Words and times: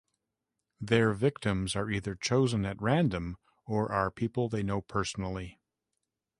Their 0.79 1.13
victims 1.13 1.75
are 1.75 1.91
either 1.91 2.15
chosen 2.15 2.65
at 2.65 2.81
random 2.81 3.37
or 3.67 3.91
are 3.91 4.09
people 4.09 4.49
they 4.49 4.63
know 4.63 4.81
personally. 4.81 5.59